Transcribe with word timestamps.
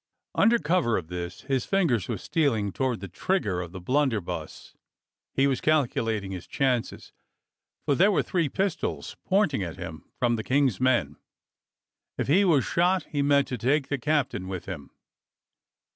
Under 0.33 0.57
cover 0.57 0.97
of 0.97 1.09
this 1.09 1.41
his 1.41 1.67
fingers 1.67 2.07
were 2.07 2.17
stealing 2.17 2.71
toward 2.71 3.01
the 3.01 3.07
trigger 3.07 3.61
of 3.61 3.71
the 3.71 3.79
blunderbuss. 3.79 4.73
He 5.35 5.45
was 5.45 5.61
calculating 5.61 6.31
his 6.31 6.47
chances, 6.47 7.13
for 7.85 7.93
there 7.93 8.11
were 8.11 8.23
three 8.23 8.49
pistols 8.49 9.15
pointing 9.25 9.61
at 9.61 9.77
him 9.77 10.09
from 10.17 10.37
the 10.37 10.43
King's 10.43 10.79
men. 10.81 11.17
If 12.17 12.25
he 12.29 12.43
was 12.43 12.65
shot, 12.65 13.03
he 13.11 13.21
meant 13.21 13.47
to 13.49 13.59
take 13.59 13.89
the 13.89 13.99
captain 13.99 14.47
with 14.47 14.65
him. 14.65 14.89